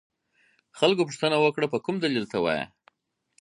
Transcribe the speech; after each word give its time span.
خلکو 0.79 1.07
پوښتنه 1.07 1.37
وکړه 1.39 1.67
په 1.73 1.77
کوم 1.85 1.95
دلیل 2.03 2.25
ته 2.31 2.37
وایې. 2.43 2.65